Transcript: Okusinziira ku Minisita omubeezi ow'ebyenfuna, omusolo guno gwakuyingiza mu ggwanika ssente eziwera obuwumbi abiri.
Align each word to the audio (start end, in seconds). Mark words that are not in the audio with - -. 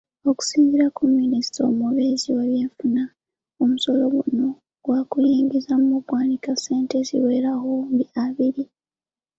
Okusinziira 0.29 0.87
ku 0.95 1.01
Minisita 1.17 1.59
omubeezi 1.71 2.25
ow'ebyenfuna, 2.31 3.03
omusolo 3.61 4.03
guno 4.15 4.47
gwakuyingiza 4.83 5.73
mu 5.85 5.95
ggwanika 6.01 6.51
ssente 6.55 6.93
eziwera 7.01 7.49
obuwumbi 7.57 8.05
abiri. 8.23 8.63